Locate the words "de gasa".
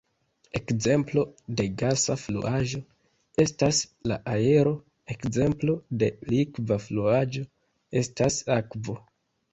1.59-2.15